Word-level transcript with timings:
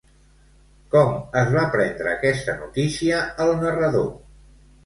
Com 0.95 1.11
es 1.41 1.51
va 1.57 1.67
prendre 1.77 2.13
aquesta 2.15 2.57
notícia 2.65 3.23
el 3.47 3.55
narrador? 3.63 4.13